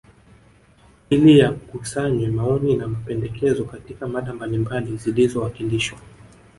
ili 1.09 1.39
yakusanywe 1.39 2.27
maoni 2.27 2.75
na 2.75 2.87
mapendekezo 2.87 3.65
Katika 3.65 4.07
mada 4.07 4.33
mbalimbali 4.33 4.97
zilizowasilishwa 4.97 5.99